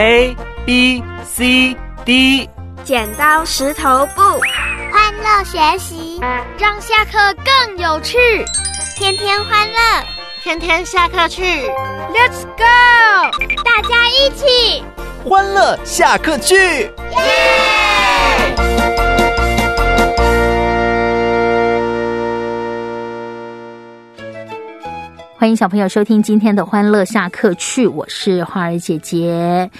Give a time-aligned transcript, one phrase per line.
[0.00, 2.48] A B C D，
[2.84, 4.22] 剪刀石头布，
[4.90, 6.18] 欢乐学习，
[6.58, 8.16] 让下课更有趣，
[8.96, 9.78] 天天欢乐，
[10.42, 11.68] 天天下课去
[12.14, 12.64] ，Let's go，
[13.62, 14.82] 大家一起。
[15.22, 19.09] 欢乐下课去，耶！
[25.40, 29.70] 欢迎小朋友收听今天的欢乐下课去，我是花儿姐姐。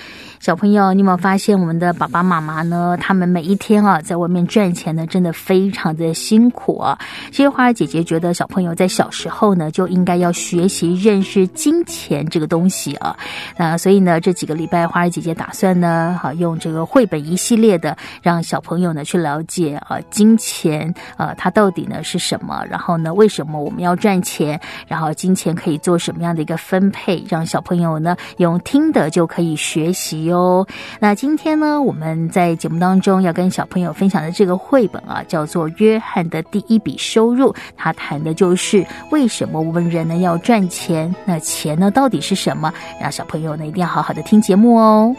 [0.40, 2.96] 小朋友，你有没有发现我们的爸爸妈妈呢？
[2.98, 6.98] 他们每一天啊，在外面赚钱呢，真的非常的辛苦啊。
[7.30, 13.14] 其实花儿姐姐觉得，小朋友在小时候呢，就应该要学习认识金钱这个东西啊。
[13.58, 22.64] 那所以呢，这几个礼拜，花儿姐姐打算呢，好用这个绘本一系列的，让小朋友呢去了解啊，金钱啊，它到底呢是什么？
[22.70, 24.58] 然后呢，为什么我们要赚钱？
[24.88, 27.22] 然后金钱可以做什么样的一个分配？
[27.28, 30.29] 让小朋友呢用听的就可以学习。
[30.30, 30.66] 哟，
[30.98, 41.14] 那今天呢，我们在节目当中要跟小朋友分享的这个绘本啊，叫做《约翰的第一笔收入》，它谈的就是为什么我们人呢要赚钱？
[41.24, 42.72] 那钱呢到底是什么？
[43.00, 45.14] 让小朋友呢一定要好好的听节目哦。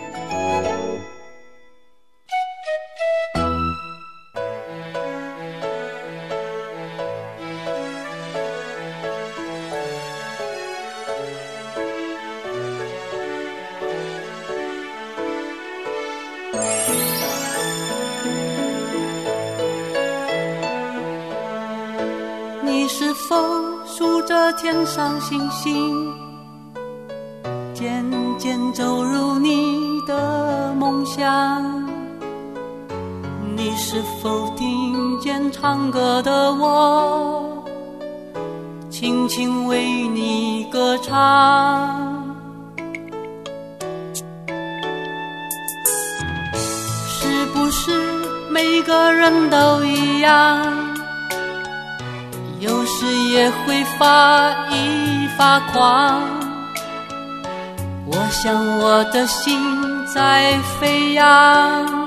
[33.63, 37.63] 你是否听见唱歌的我
[38.89, 42.25] 轻轻为你歌唱？
[47.07, 47.91] 是不是
[48.49, 50.65] 每个人都一样？
[52.59, 56.19] 有时也会发一发狂，
[58.07, 59.55] 我想我的心
[60.07, 62.00] 在飞扬，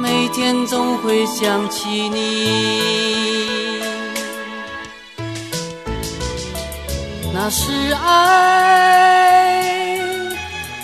[0.00, 3.80] 每天总会想起你。
[7.34, 7.72] 那是
[8.04, 9.62] 爱，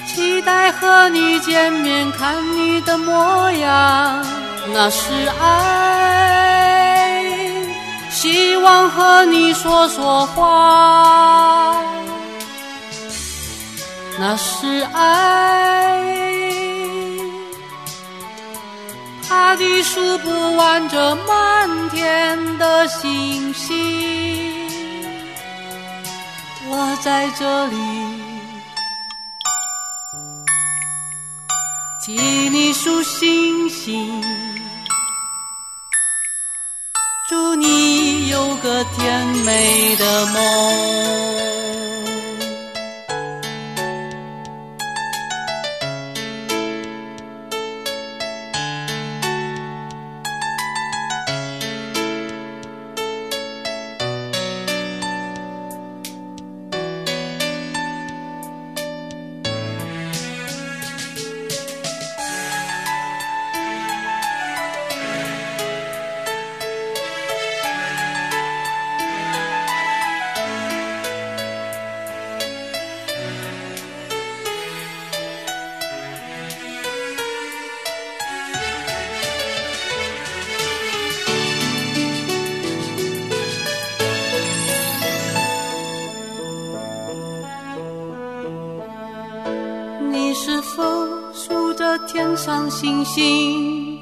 [0.06, 4.24] 期待和你见面，看你的模样。
[4.74, 5.54] 那是爱。
[8.10, 11.74] 希望和你说说话，
[14.18, 16.25] 那是爱，
[19.28, 24.66] 怕你数不完这满天的星星。
[26.68, 27.76] 我在这里
[32.04, 32.12] 替
[32.50, 34.22] 你数星星。
[37.28, 41.65] 祝你有个甜美的梦。
[92.70, 93.98] 星星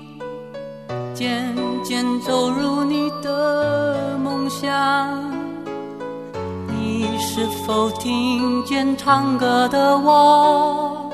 [1.15, 1.55] 渐
[1.85, 5.23] 渐走入你的梦乡，
[6.69, 11.11] 你是否听见唱歌的我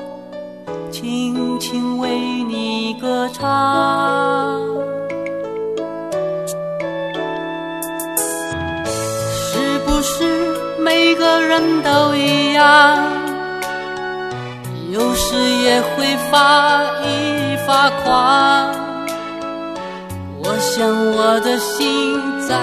[0.91, 2.09] 轻轻为
[2.43, 4.59] 你歌唱？
[9.33, 12.97] 是不是每个人都一样？
[14.91, 16.83] 有时也会发
[17.71, 18.67] 发狂，
[20.43, 20.85] 我想
[21.15, 22.53] 我的心在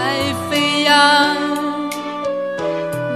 [0.51, 1.35] 飞扬，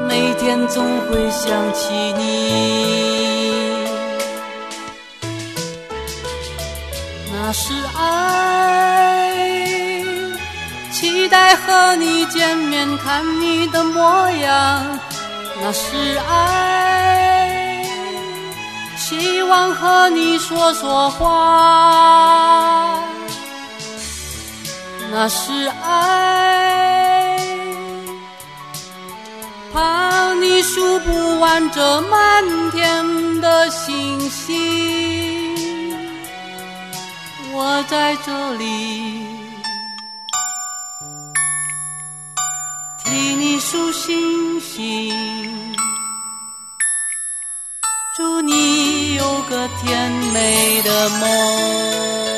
[0.09, 3.77] 每天总会想起你。
[7.31, 9.37] 那是爱，
[10.95, 14.99] 期待和你见面，看你的模样。
[15.61, 17.22] 那是爱。
[19.05, 22.97] 希望和你说说话，
[25.11, 25.53] 那是
[25.85, 27.37] 爱。
[29.73, 35.57] 怕你数不完这满天的星星，
[37.53, 39.27] 我在这里
[43.05, 45.72] 替你数星星。
[48.15, 52.32] 祝你有个甜美的梦。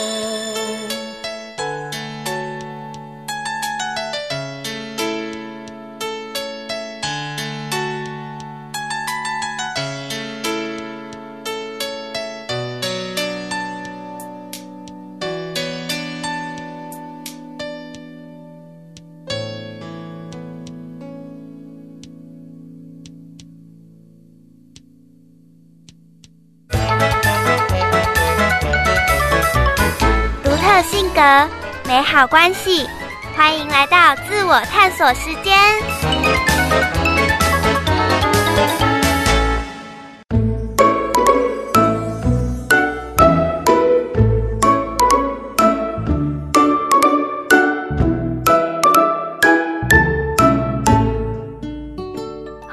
[31.94, 32.90] 美好关系，
[33.36, 36.33] 欢迎来到自我探索时间。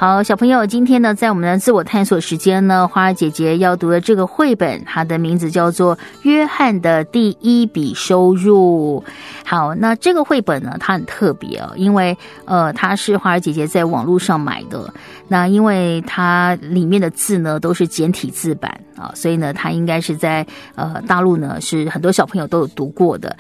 [0.01, 9.03] 好，小朋友，今天呢，在我们的自我探索时间呢，花儿姐姐要读的这个绘本，它的名字叫做《约翰的第一笔收入》。
[9.45, 14.91] 好，那这个绘本呢，它很特别哦，因为呃，它是花儿姐姐在网络上买的。
[15.27, 20.43] 那因为它里面的字呢都是简体字版啊，所以呢，它应该是在
[20.73, 23.37] 呃大陆呢是很多小朋友都有读过的。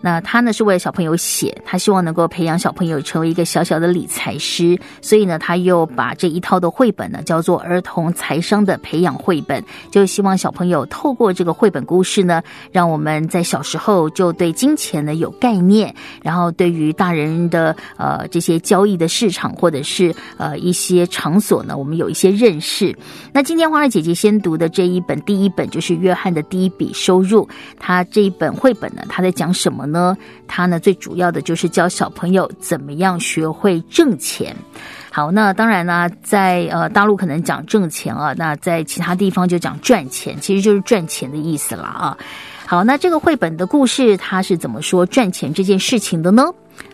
[0.00, 12.40] 那他呢是为了小朋友写，他希望能够培养小朋友成为一个小小的理财师，所以呢，他又把这一套的绘本呢叫做儿童财商的培养绘本，就希望小朋友透过这个绘本故事呢，
[12.70, 15.92] 让我们在小时候就对金钱呢有概念，
[16.22, 22.96] 然后对于大人的呃这些交易的市场或者是呃一些场所呢，我们有一些认识。
[23.32, 27.48] 那今天花儿姐姐先读的这一本第一本就是约翰的第一笔收入，
[27.80, 29.87] 他这一本绘本呢，他在讲什么？
[29.90, 34.54] 呢，他呢最主要的就是教小朋友怎么样学会挣钱。
[35.10, 42.16] 好，那当然呢，在呃大陆可能讲挣钱啊，那在其他地方就讲赚钱，其实就是赚钱的意思了啊。
[42.66, 46.44] 好，那这个绘本的故事它是怎么说赚钱这件事情的呢？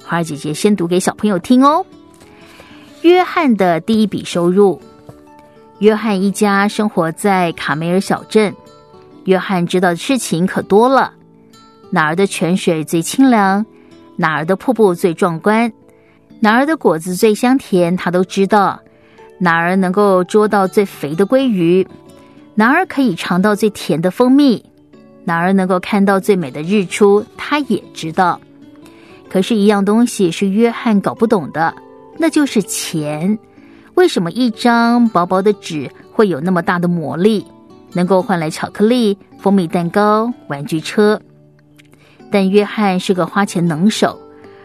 [0.06, 1.84] 花儿姐姐先读给小朋友听哦。
[3.02, 4.80] 约翰的第一笔收入。
[5.80, 8.54] 约翰一家生活在卡梅尔小镇。
[9.24, 11.12] 约翰知道的事情可多了。
[11.94, 13.64] 哪儿的泉水最清凉，
[14.16, 15.72] 哪儿的瀑布最壮观，
[16.40, 18.76] 哪儿的果子最香甜，他都知道；
[19.38, 21.86] 哪儿能够捉到最肥的鲑鱼，
[22.56, 24.60] 哪儿可以尝到最甜的蜂蜜，
[25.22, 28.40] 哪儿能够看到最美的日出，他也知道。
[29.30, 31.72] 可是，一样东西是约翰搞不懂的，
[32.18, 33.38] 那就是钱。
[33.94, 37.46] 为什么一张薄薄的纸会有那么大的魔力，
[37.92, 41.20] 能够换来巧克力、蜂蜜蛋糕、玩具车？
[42.30, 44.18] 但约翰是个花钱能手，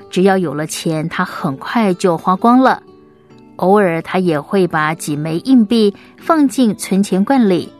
[0.10, 2.82] 只要有了钱，他很快就花光了。
[3.58, 7.72] 偶尔他也会把几枚硬币放进存钱罐里，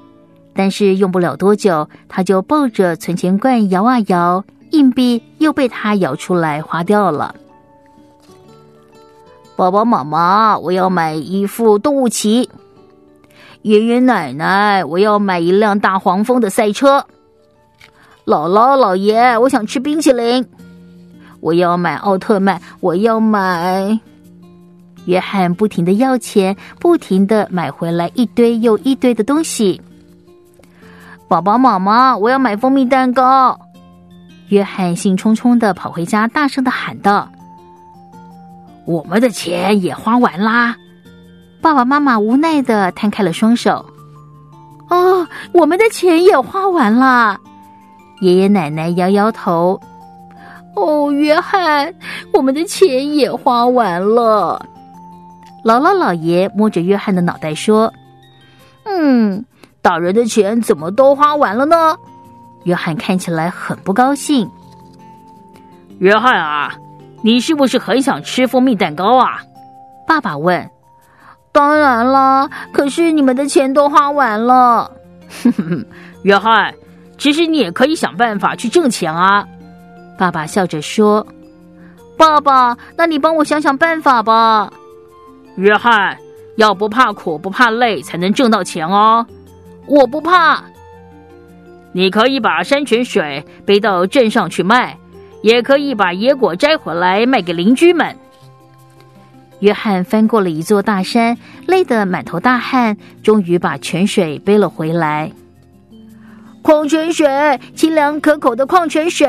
[0.54, 7.34] 但是用不了多久，他就抱着存钱罐摇啊摇，硬币又被他摇出来花掉了。
[9.56, 12.50] 爸爸妈妈，我要买一副动物棋。
[13.62, 17.06] 爷爷奶奶，我要买一辆大黄蜂的赛车。
[18.30, 20.46] 姥姥姥爷，我想吃冰淇淋，
[21.40, 24.00] 我要买奥特曼，我要买。
[25.06, 29.82] 约翰不停的要钱，不停的买回来一堆又一堆的东西。
[31.28, 33.60] 宝宝妈妈，我要买蜂蜜蛋糕。
[34.50, 37.28] 约翰兴冲冲的跑回家，大声的喊道
[38.86, 40.78] ：“我们的钱也花完啦！”
[41.62, 43.84] 爸爸妈妈无奈的摊开了双手。
[44.90, 47.40] 哦，我们的钱也花完了。
[48.20, 49.80] 爷爷奶奶摇摇头，
[50.76, 51.94] 哦，约翰，
[52.34, 54.66] 我们的钱也花完了。
[55.64, 57.94] 姥姥姥爷摸着约翰的脑袋说
[58.86, 59.44] ：“嗯，
[59.82, 61.98] 大人的钱怎么都花完了呢？”
[62.66, 64.50] 约翰看起来很不高兴。
[66.00, 66.74] 约翰啊，
[67.22, 69.42] 你是不是很想吃蜂蜜蛋糕啊？
[70.08, 70.70] 爸爸问。
[71.52, 74.92] 当然了，可是你们的钱都花完了。
[75.44, 75.86] 哼哼，
[76.24, 76.74] 约翰。
[77.20, 79.46] 其实你也可以想办法去挣钱啊！
[80.18, 81.28] 爸爸笑着说
[82.18, 84.74] ：“爸爸，那你帮我想想办法吧。”
[85.56, 86.18] 约翰，
[86.56, 89.28] 要不怕苦不怕累才能挣到钱哦。
[89.86, 90.64] 我不怕。
[91.92, 94.98] 你可以把山泉水背到镇上去卖，
[95.42, 98.16] 也可以把野果摘回来卖给邻居们。”
[99.60, 105.32] 约翰翻过了一座大山，累得满头大汗，终于把泉水背了回来。
[106.62, 107.28] 矿泉水，
[107.76, 109.28] 清凉可口的矿泉水。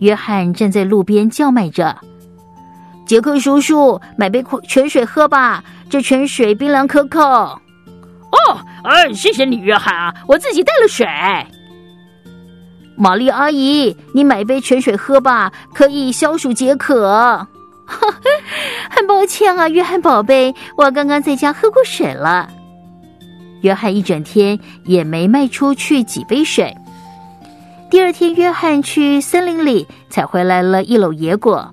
[0.00, 1.96] 约翰站在路边叫卖着
[3.06, 7.20] ：“杰克叔叔，买杯矿泉水喝吧，这泉水冰凉可口。”
[8.34, 11.06] 哦，哎，谢谢你，约翰啊，我自己带了水。
[12.96, 17.46] 玛丽阿姨，你买杯泉水喝吧，可以消暑解渴。
[18.90, 22.48] 很抱歉啊，约翰宝贝，我刚刚在家喝过水了。
[23.64, 26.76] 约翰一整天也没卖出去几杯水。
[27.90, 31.72] 第二天，约翰去森林里采回来了一篓野果，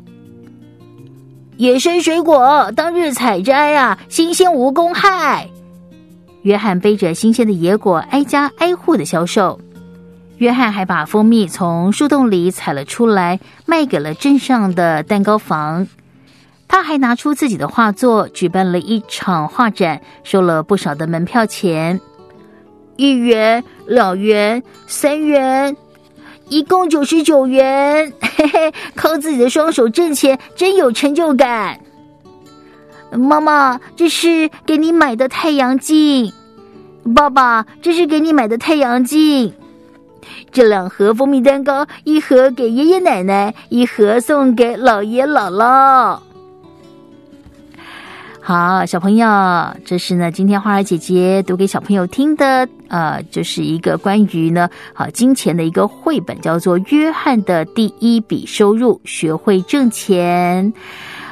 [1.57, 5.49] 野生水果当日采摘啊，新鲜无公害。
[6.43, 9.59] 约翰背着新鲜的野果，挨家挨户的销售。
[10.37, 15.85] 约翰还把蜂蜜从树洞里采了出来，卖给了镇上的蛋糕房。
[16.71, 21.99] 他还拿出自己的画作，举办了一场画展，收了不少的门票钱，
[22.95, 25.75] 一元、两元、三元，
[26.47, 28.13] 一共九十九元。
[28.21, 31.77] 嘿嘿，靠自己的双手挣钱，真有成就感。
[33.11, 36.31] 妈妈，这是给你买的太阳镜。
[37.13, 39.53] 爸爸，这是给你买的太阳镜。
[40.53, 46.19] 这两盒蜂蜜蛋糕，一盒给爷爷奶奶，一盒送给姥爷姥姥。
[48.43, 49.27] 好，小朋友，
[49.85, 60.73] 这是呢，今天花儿姐姐读给小朋友听的，呃，就是一个关于呢，好金钱的一个绘本，叫做《约翰的第一笔收入：学会挣钱》。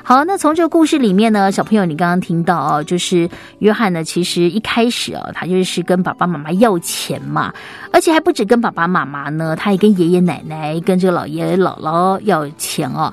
[0.04, 7.52] 好，那从这个故事里面呢，小朋友，你刚刚听到哦，就是约翰呢，其实一开始哦，他就是跟爸爸妈妈要钱嘛，
[7.92, 13.12] 而且还不止跟爸爸妈妈呢，他也跟爷爷奶奶、跟这个姥爷姥姥要钱哦。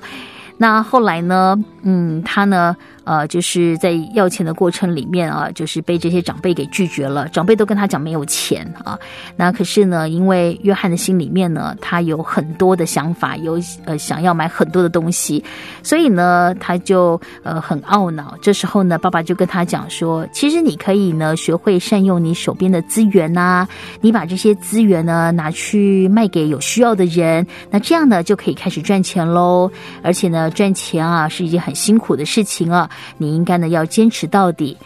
[0.58, 2.76] 那后来呢，嗯，他呢。
[3.06, 7.28] 呃，就是在要钱的过程里面啊，就是被这些长辈给拒绝了。
[7.28, 8.98] 长辈都跟他讲没有钱啊。
[9.36, 15.42] 那可是呢，因为约翰的心里面呢，他有很多的想法，有呃想要买很多的东西，
[15.84, 18.36] 所以呢，他就呃很懊恼。
[18.42, 23.68] 这时候呢，爸爸就跟他讲说，其实你可以呢，学会善用你手边的资源呐，
[24.00, 29.70] 你把这些资源呢拿去卖给有需要的人，那这样呢就可以开始赚钱喽。
[30.02, 32.90] 而且呢，赚钱啊是一件很辛苦的事情啊。
[33.18, 34.76] 你应该呢要坚持到底。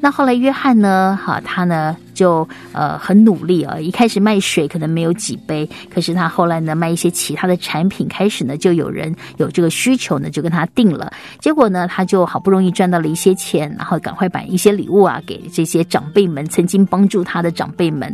[0.00, 1.18] 那后来约翰呢？
[1.20, 1.96] 哈，他呢？
[2.18, 3.78] 就呃很努力啊！
[3.78, 11.12] 一开始卖水可能没有几杯，可是他后来呢卖一些其他的产品，开始呢就有人有这个需求呢，就跟他订了。
[11.38, 18.12] 结果呢，他就好不容易赚到了一些钱，然后赶快把一些礼物啊给这些长辈们，曾经帮助他的长辈们。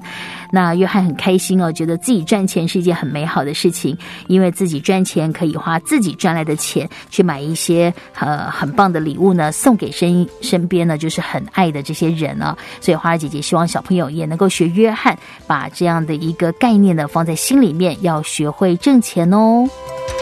[0.53, 3.97] 那约翰很开心哦，觉得自己赚钱是一件很美好的事情，
[4.27, 12.55] 因为自己赚钱可以花自己赚来的钱去买一些呃很棒的礼物呢，送给身身边呢就是很爱的这些人啊。
[12.83, 13.94] 所以花儿姐姐希望小朋友。
[13.95, 19.69] 友也能够学约翰，把这样的一个概念呢放在心里面，要学会挣钱哦。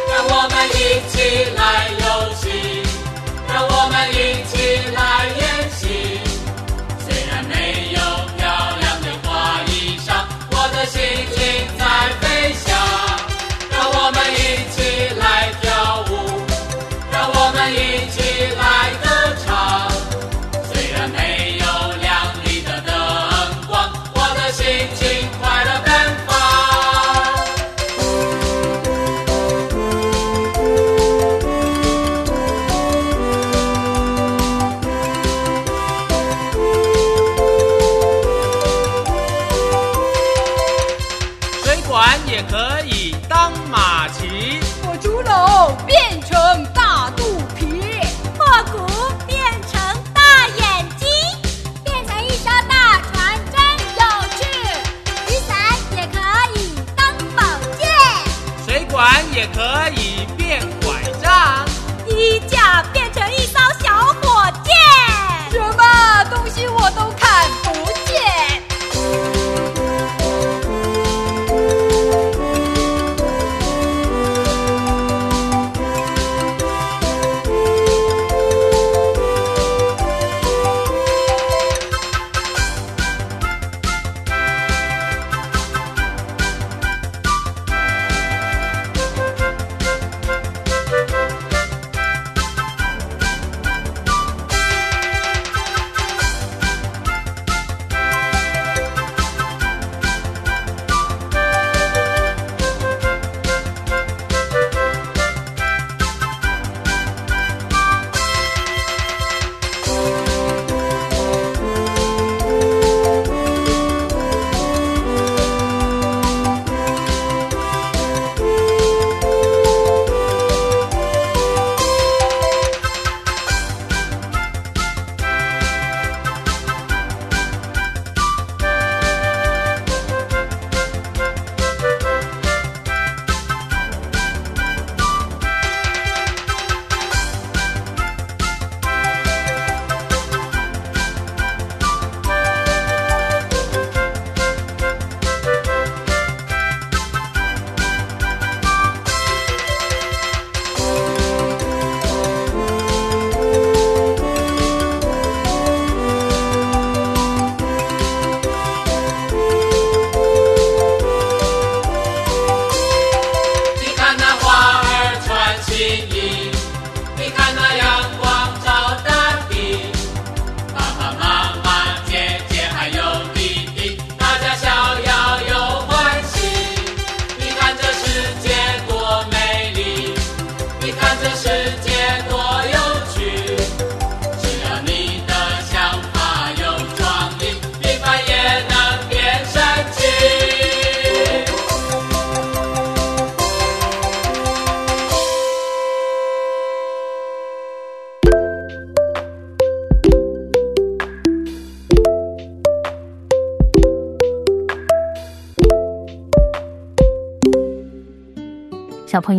[0.09, 1.82] 让我们一起来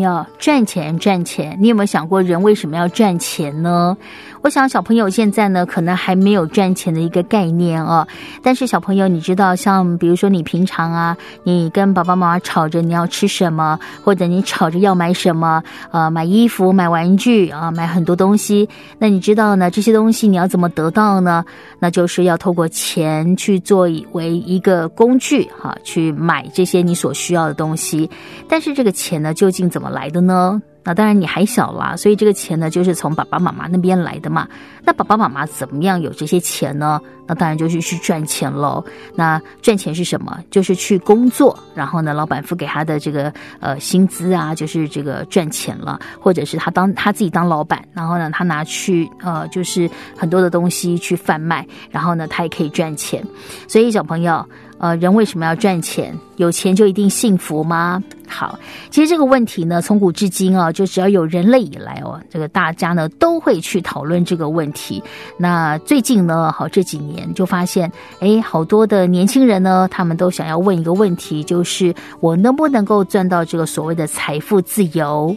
[0.03, 3.97] 要，赚钱赚钱，你有没有想过人为什么要赚钱呢？
[4.41, 8.05] 我想小朋友现在呢，可能还没有赚钱的一个概念哦。
[8.41, 18.67] 但是小朋友，你知道，像比如说你平常啊，你跟爸爸妈妈吵着你要吃什么，或者你吵着要买什么，呃，买衣服、买玩具啊，买很多东西。
[18.99, 19.71] 那你知道呢？
[19.71, 21.45] 这些东西你要怎么得到呢？
[21.79, 28.09] 那就是要透过钱去作为一个工具哈，去买这些你所需要的东西。
[28.49, 30.61] 但是这个钱呢，究竟怎么来的呢？
[30.85, 34.45] 那当然你还小啦，所以这个钱呢，就是从爸爸妈妈那边来的嘛。
[34.83, 36.99] 那爸爸妈妈怎么样有这些钱呢？
[37.25, 38.83] 那当然就是去赚钱喽。
[39.15, 40.37] 那赚钱是什么？
[40.51, 53.25] 就是去工作，然后呢，老板付给他的这个呃薪资啊，就是这个赚钱了，或者是他当他自己当老板，然后呢，他拿去呃，就是很多的东西去贩卖，然后呢，他也可以赚钱。
[53.69, 54.45] 所以小朋友。
[54.79, 56.17] 呃，人为什么要赚钱？
[56.37, 58.01] 有钱就一定幸福吗？
[58.27, 58.57] 好，
[58.89, 65.01] 其实这个问题呢，从古至今啊，就只要有人类以来哦，这个大家呢都会去讨论这个问题。
[65.37, 75.35] 那最近呢，好这几年就发现，哎，好多的年轻人呢，他们都想要问一个问题，就是我能不能够赚到这个所谓的财富自由？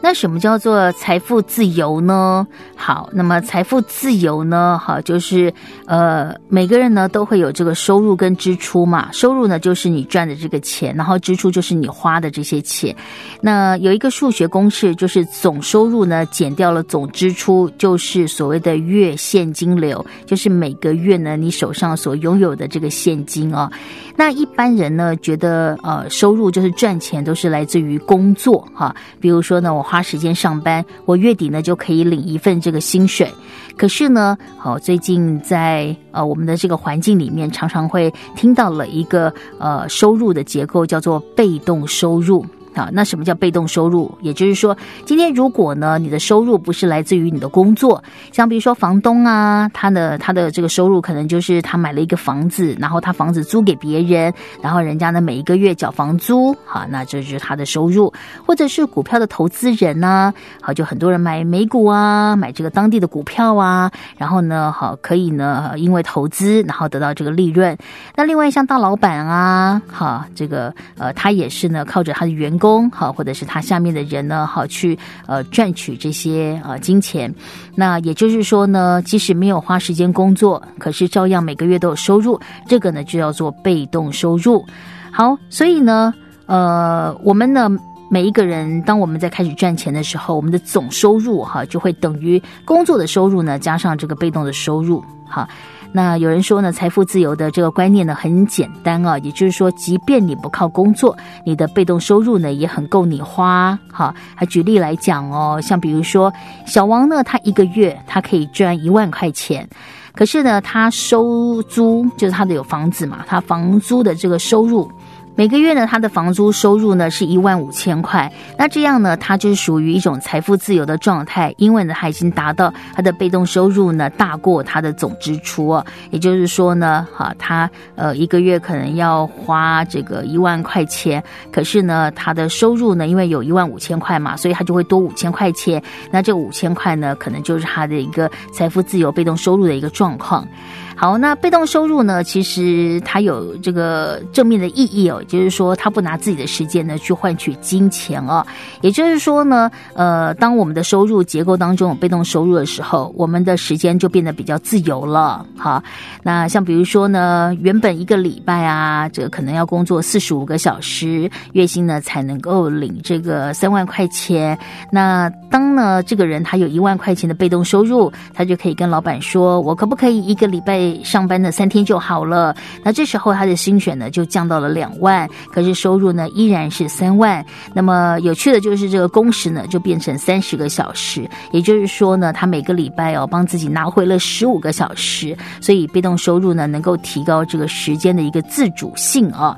[0.00, 2.46] 那什么叫做财富自由呢？
[2.76, 4.80] 好，那么财富自由呢？
[4.80, 5.52] 好，就是
[5.86, 9.08] 呃，每个人呢都会有这个收入跟支出嘛。
[9.10, 12.94] 收入呢就是你赚的这个钱，然后支出就是你花的这些钱。
[13.40, 23.68] 那有一个数学公式，就是总收入呢减掉了总支出，就是所谓的月现金流，就是每个月呢你手上所拥有的这个现金啊。
[24.14, 30.02] 那一般人呢觉得呃收入就是赚钱都是来自于工作哈，比如说呢我花。
[30.06, 33.28] 时间上班，我月底呢就可以领一份这个薪水。
[33.76, 42.46] 可是呢，好，最近在呃我们的这个环境里面，常常会听到了一个呃收入的结构，叫做被动收入。
[42.76, 44.12] 啊，那什么叫被动收入？
[44.20, 58.12] 也就是说，今天如果呢，你的收入不是来自于你的工作，像比如说房东啊，他的他的这个收入可能就是他买了一个房子，然后他房子租给别人，然后人家呢每一个月缴房租，好，那这就是他的收入，
[58.46, 67.74] 或者是股票的投资人呢，好，就很多人买美股啊，买这个当地的股票啊，然后呢，好，可以呢，因为投资然后得到这个利润。
[68.14, 72.65] 那另外像大老板啊，好，这个呃，他也是呢，靠着他的员工。
[72.66, 77.32] 工好，或者是他下面的人呢，好去呃赚取这些呃金钱。
[77.76, 82.40] 那也就是说呢，即使没有花时间工作，可是照样每个月都有收入。
[82.66, 84.64] 这个呢就叫做被动收入。
[85.12, 86.12] 好，所以呢，
[86.46, 87.70] 呃，我们呢
[88.10, 95.00] 每一个人，当我们在开始赚钱的时候，我们的总收入哈就会等于工作的收入呢加上这个被动的收入。
[95.28, 95.48] 好。
[95.92, 103.78] 那有人说呢，财富自由的这个观念呢很简单啊，也就是说，即便你不靠工作，你的被动收入呢也很够你花。
[103.90, 106.32] 哈，还举例来讲哦，像比如说
[106.66, 109.66] 小王呢，他一个月他可以赚一万块钱，
[110.12, 114.90] 可是呢，他收租就是他的有房子嘛，他房租的这个收入。
[115.38, 125.78] 每个月呢，他的房租收入呢是一万五千块，那这样呢，他就是属于一种财富自由的状态，因为呢，他已经达到他的被动收入呢大过他的总支出，
[126.10, 131.22] 也就是说呢，哈，他呃一个月可能要花这个一万块钱，
[131.52, 140.48] 可是呢，他的收入呢，因为有一万五千块嘛，所以他就会多五千块钱，那这五千块呢，可能就是他的一个财富自由、被动收入的一个状况。
[140.98, 142.24] 好，那被动收入呢？
[142.24, 148.44] 其实它有这个正面的意义哦，就是说他不拿自己的时间呢去换取金钱哦。
[148.80, 155.44] 也就是说呢，呃，当我们的收入结构当中有被动收入的时候，我们的时间就变得比较自由了。
[155.58, 155.82] 好，
[156.22, 164.58] 那像比如说呢，原本一个礼拜啊，这个可能要工作四十五个小时，月薪呢才能够领这个三万块钱。
[164.90, 177.44] 那当呢这个人他有一万块钱的被动收入，他就可以跟老板说：“我可不可以一个礼拜？”上班的三天就好了，那这时候他的薪水呢就降到了两万，可是收入呢依然是三万。
[177.72, 189.56] 那么有趣的就是这个工时呢就变成三十个小时，也就是说呢，他每个礼拜哦帮自己拿回了十五个小时，所以被动收入呢能够提高这个时间的一个自主性啊。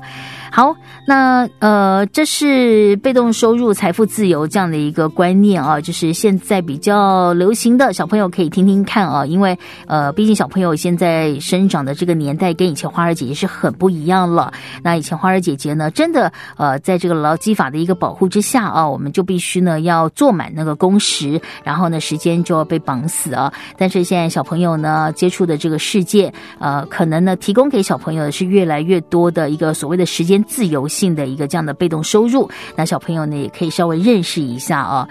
[0.51, 14.51] 好，那呃，这是被动收入、财富自由这样的一个观念啊，就是现在比较流行的，小朋友可以听听看啊，因为呃，毕竟小朋友现在生长的这个年代跟以前花儿姐姐是很不一样了。
[14.81, 23.53] 那以前花儿姐姐呢，真的呃，在这个劳基法的一个保护之下啊，我们就必须呢要做满那个工时，然后呢时间就要被绑死啊。
[23.77, 30.38] 但是现在小朋友呢接触的这个世界，呃，可能呢提供给小朋友的是越来越多的一个所谓的时间。
[30.43, 32.49] 自由性的一个这样的被动收入。
[32.75, 35.07] 那小朋友呢，也可以稍微认识一下啊。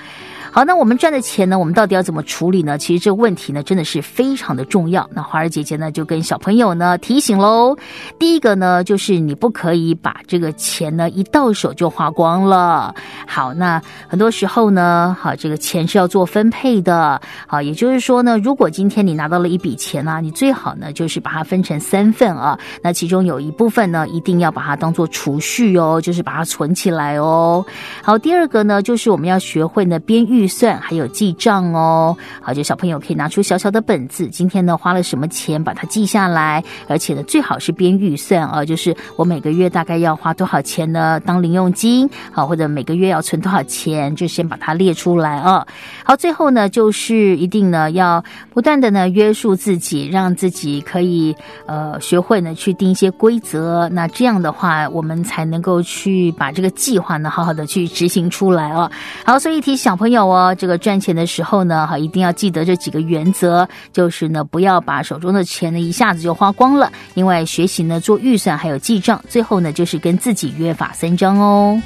[0.59, 1.57] 好，那我们赚的钱呢？
[1.57, 2.77] 我们到底要怎么处理呢？
[2.77, 5.09] 其实这个问题呢，真的是非常的重要。
[5.15, 7.77] 那花儿姐姐呢，就跟小朋友呢提醒喽。
[8.19, 12.93] 第一个呢，就是你不可以把这个钱呢一到手就花光了。
[13.25, 17.21] 好，那很多时候呢，好，这个钱是要做分配的。
[17.47, 22.59] 好，也就是说呢，如果今天你拿到了一笔钱呢，你最好呢就是把它分成三份啊。
[22.83, 27.65] 那其中有一部分呢，一定要把它当做储蓄哦，就是把它存起来哦。
[28.03, 32.17] 好，第二个呢，就是我们要学会呢边预算还有记账哦。
[32.41, 45.67] 好，就小朋友可以拿出小小的本子，今天呢花了什么钱，把它记下来，而且呢最好是边预算啊，就是我每个月大概要花多少钱呢当零用金，好，或者每个月要存多少钱，就先把它列出来啊。
[46.05, 51.35] 好，最后呢就是一定呢要不断的呢约束自己，让自己可以
[51.67, 58.91] 呃学会呢去定一些规则，那这样的话我们才能够去把这个计划呢好好的去执行出来哦。
[59.25, 66.93] 好，所以提小朋友哦，这个赚钱的时候呢，哈，一定要记得这几个原则，就是呢，不要把手中的钱呢一下子就花光了。
[67.15, 71.81] 另外，学习呢做预算还有记账，最后呢就是跟自己约法三章哦。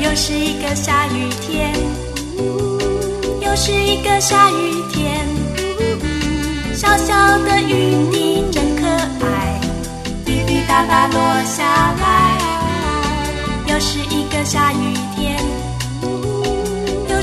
[0.00, 1.74] 又是一个下雨天，
[3.40, 4.54] 又是一个下雨
[4.92, 5.26] 天，
[6.74, 9.60] 小小的雨滴真可爱，
[10.24, 11.64] 滴滴答答落下
[12.00, 12.38] 来。
[13.66, 15.17] 又是一个下雨天，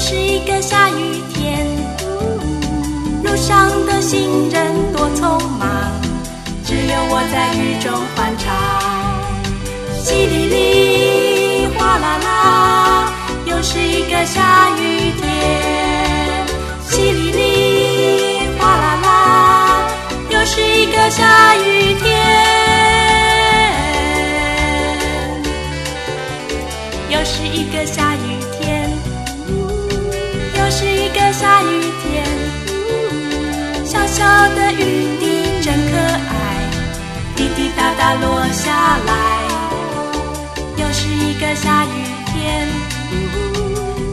[0.08, 1.66] 是一个下雨天，
[3.24, 5.68] 路上的行人多匆忙，
[6.64, 8.54] 只有我在雨中欢唱。
[10.04, 13.12] 淅沥沥，哗啦啦，
[13.48, 15.26] 又是一个下雨天。
[16.88, 19.90] 淅沥沥，哗啦啦，
[20.30, 22.06] 又是一个下雨天。
[27.10, 28.15] 又是一个下
[38.06, 39.14] 滴答答落下来。
[40.78, 41.90] 又是一个下雨
[42.28, 42.68] 天，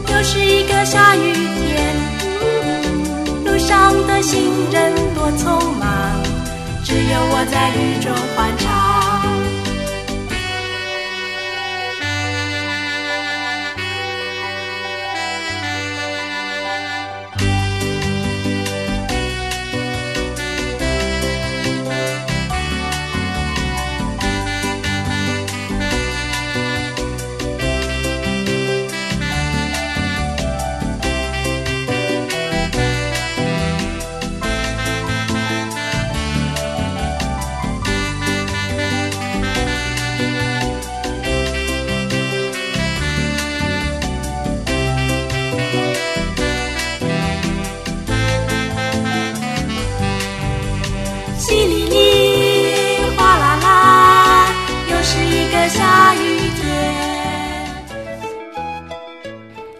[0.07, 1.95] 又是一个下雨天，
[3.45, 5.87] 路上的行人多匆忙，
[6.83, 8.82] 只有我在雨中欢唱。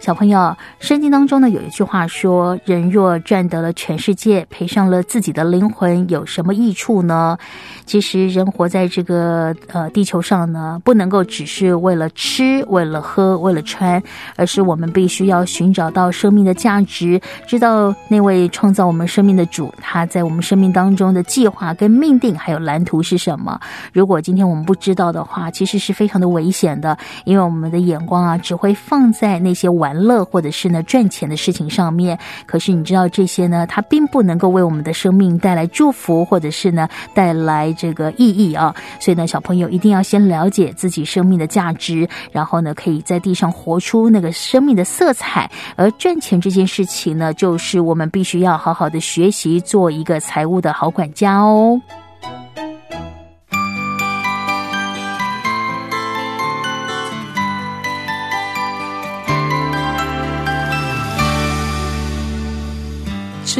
[0.04, 7.38] 小朋友，圣经当中呢有一句话说：“人若赚得了全世界，赔上了自己的灵魂，有什么益处呢？”
[7.86, 14.02] 其实，人活在这个呃地球上呢，不能够只是为了吃、为了喝、为了穿，
[14.36, 23.58] 而是我们必须要寻找到生命的价值，知道那位创造我们生命的主，他在我们生命当中的计划跟命定还有蓝图是什么。
[23.90, 32.18] 如果今天我们不知道的话，其实是非常的危险的，因为我们的眼光啊，只会放在那些玩乐或者是呢赚钱的事情上面。
[32.46, 38.74] 可是你知道这些呢，它并不能够为我们的生命带来祝福，或者是呢带来这个意义啊。
[39.00, 45.50] 所以呢，小朋友一定要先了解自己生命的价值，然后呢，可以在地上活出那个生命的色彩。
[45.76, 51.80] 而赚钱这件事情呢，就是我们必须要好好的学习，做一个财务的好管家哦。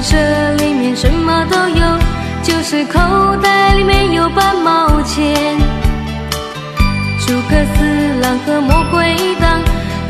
[0.00, 1.98] 这里面什么都有，
[2.42, 2.98] 就是口
[3.42, 5.58] 袋里没有半毛钱。
[7.26, 9.60] 诸葛四郎和魔鬼党，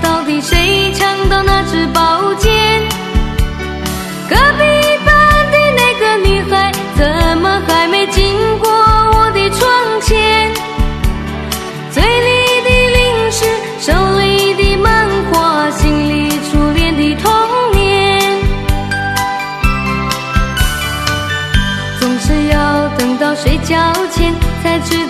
[0.02, 2.57] 到底谁抢到那支宝剑？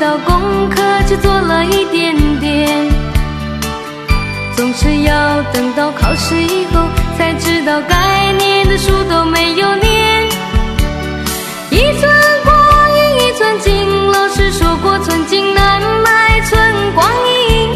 [0.08, 2.88] 才知道功课只做了一点点。
[4.56, 6.80] 总是要等到考试以后，
[7.18, 10.26] 才知道该念的书都没有念。
[11.70, 12.10] 一寸
[12.42, 12.56] 光
[12.96, 16.58] 阴一寸金，老师说过寸金难买寸
[16.94, 17.70] 光阴。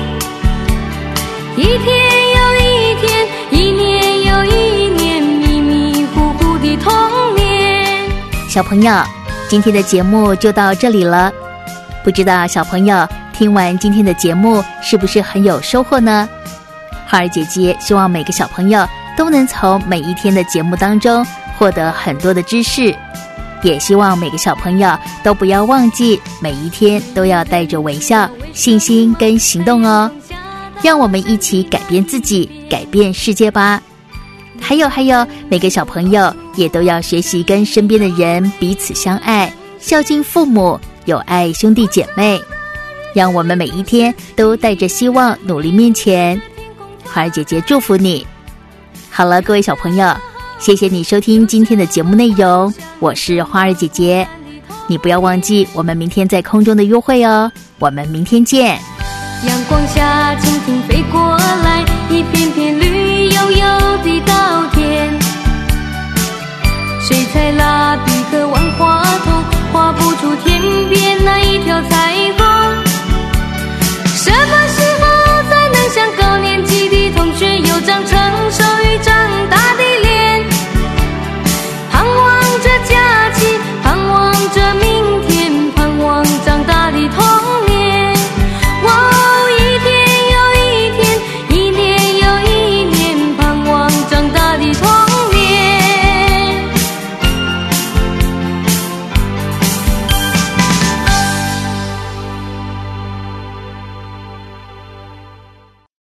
[1.58, 1.86] 一天
[2.34, 8.10] 又一天，一年又一年，迷迷糊糊的童年。
[8.48, 8.90] 小朋友，
[9.50, 11.30] 今天的节目就到这里了。
[12.04, 16.28] 不知道小朋友听完今天的节目是不是很有收获呢？
[17.06, 18.86] 花儿姐姐希望每个小朋友
[19.16, 21.24] 都能从每一天的节目当中
[21.56, 22.94] 获得很多的知识，
[23.62, 30.10] 也希望每个小朋友都不要忘记每一天都要带着微笑、信心跟行动哦。
[30.82, 33.80] 让我们一起改变自己，改变世界吧。
[34.60, 42.40] 还有还有，每个小朋友也都要学习跟身边的人彼此相爱，孝敬父母，有爱兄弟姐妹。
[43.14, 46.40] 让我们每一天都带着希望努力面前。
[47.04, 48.26] 花儿姐姐祝福你。
[49.10, 50.16] 好了，各位小朋友，
[50.58, 54.26] 谢谢你收听今天的节目内容，我是花儿姐姐。
[54.86, 58.78] 你不要忘记我们明天在空中的约会哦，我们明天见。
[59.46, 63.66] 阳光下，蜻蜓飞过来，一片片绿油油
[64.04, 65.20] 的稻田。
[67.00, 67.81] 水彩蜡，
[69.92, 72.44] 不出天边那一条彩虹。
[74.14, 75.02] 什么时候
[75.50, 78.18] 才能像高年级的同学有张成
[78.50, 78.61] 熟